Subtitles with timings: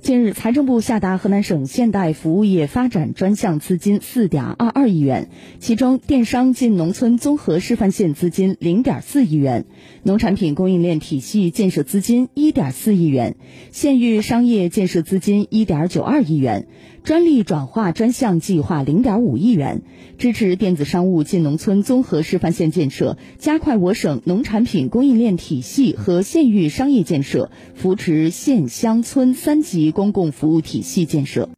[0.00, 5.28] 近日，财政部下达河南省现代服务业发展专项资金四点二二亿元，
[5.60, 9.66] 其中电商进农村综合示范县资金零点四亿元，
[10.02, 13.36] 农产品供应链体系建设资金一点四亿元，
[13.70, 16.66] 县域商业建设资金一点九二亿元，
[17.04, 19.82] 专利转化专项计划零点五亿元，
[20.16, 29.81] 支持电子商务进农村综合示范县建设，加快我省农产品供应链体系和县域商业建设，扶持县乡村三级。
[29.90, 31.48] 公共服务体系建设。